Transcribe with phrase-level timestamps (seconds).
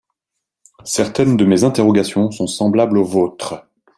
[0.83, 3.67] Certaines de mes interrogations sont semblables aux vôtres.